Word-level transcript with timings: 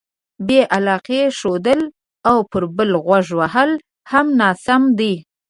بې 0.47 0.59
علاقې 0.75 1.21
ښودل 1.37 1.81
او 2.29 2.37
پر 2.51 2.63
بل 2.77 2.91
غوږ 3.05 3.27
وهل 3.39 3.71
هم 4.11 4.25
ناسم 4.39 4.81
دي. 4.99 5.13